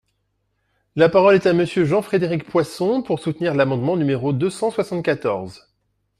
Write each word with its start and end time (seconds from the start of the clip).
La 0.95 1.09
parole 1.09 1.35
est 1.35 1.45
à 1.45 1.53
Monsieur 1.53 1.85
Jean-Frédéric 1.85 2.43
Poisson, 2.47 3.03
pour 3.03 3.19
soutenir 3.19 3.53
l’amendement 3.53 3.95
numéro 3.95 4.33
deux 4.33 4.49
cent 4.49 4.71
soixante-quatorze. 4.71 5.69